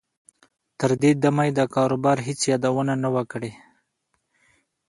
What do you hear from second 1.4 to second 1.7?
یې د